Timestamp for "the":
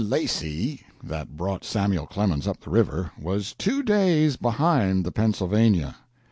2.59-2.71, 5.05-5.11